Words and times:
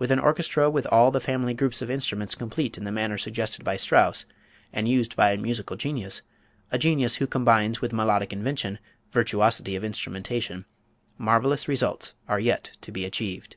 With 0.00 0.10
an 0.10 0.18
orchestra 0.18 0.68
with 0.68 0.84
all 0.90 1.12
the 1.12 1.20
family 1.20 1.54
groups 1.54 1.80
of 1.80 1.92
instruments 1.92 2.34
complete 2.34 2.76
in 2.76 2.82
the 2.82 2.90
manner 2.90 3.16
suggested 3.16 3.62
by 3.64 3.76
Strauss, 3.76 4.24
and 4.72 4.88
used 4.88 5.14
by 5.14 5.30
a 5.30 5.36
musical 5.36 5.76
genius, 5.76 6.22
a 6.72 6.76
genius 6.76 7.14
who 7.22 7.28
combines 7.28 7.80
with 7.80 7.92
melodic 7.92 8.32
invention 8.32 8.80
virtuosity 9.12 9.76
of 9.76 9.84
instrumentation, 9.84 10.64
marvellous 11.18 11.68
results 11.68 12.16
are 12.26 12.40
yet 12.40 12.76
to 12.80 12.90
be 12.90 13.04
achieved. 13.04 13.54